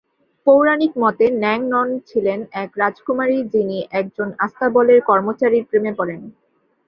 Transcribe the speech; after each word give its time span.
পৌরাণিক 0.47 0.93
মতে 0.97 1.25
ন্যাং 1.35 1.59
নন 1.69 1.89
ছিলেন 2.09 2.39
এক 2.63 2.69
রাজকুমারী, 2.77 3.37
যিনি 3.53 3.77
একজন 3.91 4.29
আস্তাবলের 4.39 4.99
কর্মচারীর 5.01 5.67
প্রেমে 5.69 5.91
পড়েন। 5.97 6.21